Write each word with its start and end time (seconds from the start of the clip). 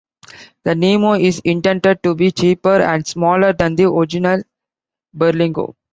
The 0.63 0.73
Nemo 0.73 1.13
is 1.13 1.41
intended 1.45 2.01
to 2.01 2.15
be 2.15 2.31
cheaper 2.31 2.81
and 2.81 3.05
smaller 3.05 3.53
than 3.53 3.75
the 3.75 3.83
original 3.87 4.41
Berlingo. 5.15 5.75